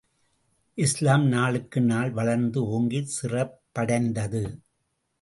[0.77, 4.43] இஸ்லாம் நாளுக்கு நாள் வளர்ந்து ஓங்கிச் சிறப்படைந்தது.